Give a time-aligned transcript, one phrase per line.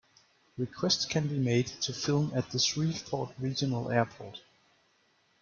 [0.57, 4.41] Requests can be made to film at the Shreveport Regional Airport.